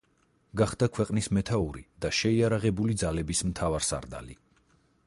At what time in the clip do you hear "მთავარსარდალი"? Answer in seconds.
3.53-4.43